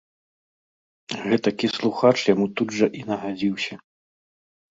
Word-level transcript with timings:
Гэтакі 1.27 1.67
слухач 1.75 2.15
яму 2.33 2.45
тут 2.61 2.69
жа 2.79 2.87
і 3.01 3.05
нагадзіўся. 3.09 3.73